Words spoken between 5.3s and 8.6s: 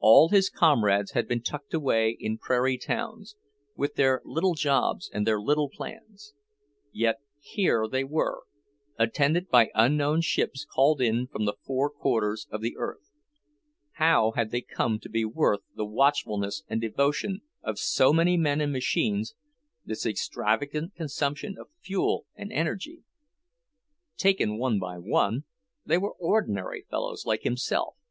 little plans. Yet here they were,